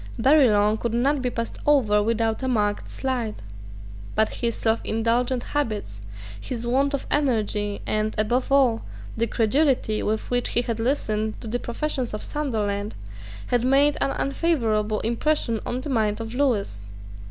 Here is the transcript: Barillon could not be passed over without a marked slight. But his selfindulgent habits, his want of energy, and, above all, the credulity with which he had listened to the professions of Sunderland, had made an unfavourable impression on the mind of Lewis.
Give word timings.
Barillon 0.17 0.77
could 0.77 0.95
not 0.95 1.21
be 1.21 1.29
passed 1.29 1.59
over 1.63 2.01
without 2.01 2.41
a 2.41 2.47
marked 2.47 2.89
slight. 2.89 3.35
But 4.15 4.29
his 4.33 4.55
selfindulgent 4.55 5.43
habits, 5.43 6.01
his 6.41 6.65
want 6.65 6.95
of 6.95 7.05
energy, 7.11 7.81
and, 7.85 8.15
above 8.17 8.51
all, 8.51 8.81
the 9.15 9.27
credulity 9.27 10.01
with 10.01 10.31
which 10.31 10.49
he 10.53 10.63
had 10.63 10.79
listened 10.79 11.39
to 11.41 11.47
the 11.47 11.59
professions 11.59 12.15
of 12.15 12.23
Sunderland, 12.23 12.95
had 13.49 13.63
made 13.63 13.95
an 14.01 14.09
unfavourable 14.09 15.01
impression 15.01 15.59
on 15.67 15.81
the 15.81 15.89
mind 15.89 16.19
of 16.19 16.33
Lewis. 16.33 16.87